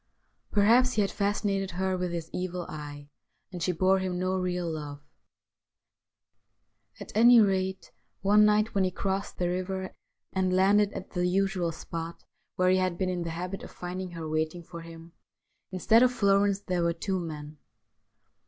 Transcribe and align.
Perhaps 0.49 0.93
he 0.93 1.01
had 1.03 1.11
fascinated 1.11 1.69
her 1.77 1.95
with 1.95 2.11
his 2.11 2.31
evil 2.33 2.65
eye, 2.67 3.09
and 3.51 3.61
she 3.61 3.71
bore 3.71 3.99
him 3.99 4.17
no 4.17 4.33
real 4.35 4.67
love. 4.67 4.99
At 6.99 7.11
any 7.13 7.39
rate, 7.39 7.91
one 8.21 8.43
night 8.43 8.73
when 8.73 8.83
he 8.83 8.89
crossed 8.89 9.37
the 9.37 9.47
river 9.47 9.93
and 10.33 10.55
landed 10.55 10.91
at 10.93 11.11
the 11.11 11.27
usual 11.27 11.71
spot, 11.71 12.23
where 12.55 12.71
he 12.71 12.77
had 12.77 12.97
been 12.97 13.09
in 13.09 13.21
the 13.21 13.29
habit 13.29 13.61
of 13.61 13.69
finding 13.69 14.09
her 14.13 14.27
waiting 14.27 14.63
for 14.63 14.81
him, 14.81 15.11
instead 15.71 16.01
THE 16.01 16.05
WHITE 16.05 16.09
WITCH 16.09 16.13
OF 16.13 16.19
THE 16.21 16.27
RIVER 16.27 16.33
i 16.33 16.41
7 16.41 16.41
of 16.41 16.41
Florence 16.41 16.59
there 16.61 16.83
were 16.83 16.93
two 16.93 17.19
men. 17.19 17.57